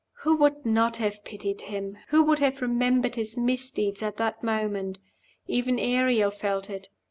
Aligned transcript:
Who 0.21 0.35
would 0.37 0.65
not 0.65 0.97
have 0.97 1.23
pitied 1.23 1.61
him? 1.61 1.99
Who 2.07 2.23
would 2.23 2.39
have 2.39 2.63
remembered 2.63 3.17
his 3.17 3.37
misdeeds 3.37 4.01
at 4.01 4.17
that 4.17 4.41
moment? 4.43 4.97
Even 5.45 5.77
Ariel 5.77 6.31
felt 6.31 6.71
it. 6.71 6.89